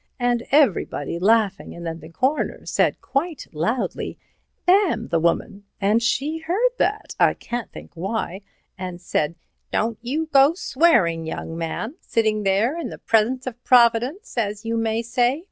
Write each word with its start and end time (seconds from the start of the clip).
and 0.19 0.47
everybody 0.49 1.19
laughing, 1.19 1.75
and 1.75 1.85
then 1.85 1.99
the 1.99 2.09
Coroner 2.09 2.65
said 2.65 2.99
quite 3.01 3.45
loudly, 3.53 4.17
'Damn 4.65 5.09
the 5.09 5.19
woman,' 5.19 5.63
and 5.79 6.01
she 6.01 6.39
heard 6.39 6.71
that, 6.79 7.13
I 7.19 7.35
can't 7.35 7.71
think 7.71 7.91
why, 7.93 8.41
and 8.79 8.99
said: 8.99 9.35
'Don't 9.69 9.99
you 10.01 10.27
get 10.33 10.57
swearing, 10.57 11.27
young 11.27 11.55
man, 11.55 11.97
sitting 12.01 12.41
there 12.41 12.79
in 12.79 12.89
the 12.89 12.97
presence 12.97 13.45
of 13.45 13.63
Providence, 13.63 14.35
as 14.39 14.65
you 14.65 14.75
may 14.75 15.03
say. 15.03 15.39